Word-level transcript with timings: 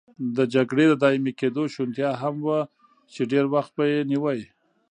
د 0.35 0.39
جګړې 0.53 0.85
د 0.89 0.93
دایمي 1.03 1.33
کېدو 1.39 1.63
شونتیا 1.73 2.11
هم 2.21 2.35
وه 2.47 2.59
چې 3.13 3.21
ډېر 3.31 3.45
وخت 3.53 3.71
به 3.77 3.83
یې 3.91 3.99
نیوه. 4.11 4.33